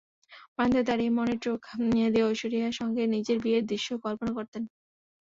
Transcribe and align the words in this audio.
বারান্দায় 0.55 0.85
দাঁড়িয়ে 0.89 1.11
মনের 1.17 1.39
চোখ 1.45 1.59
দিয়ে 2.11 2.27
ঐশ্বরিয়ার 2.29 2.77
সঙ্গে 2.79 3.03
নিজের 3.15 3.37
বিয়ের 3.43 3.63
দৃশ্যও 3.69 4.03
কল্পনা 4.05 4.31
করতেন। 4.37 4.63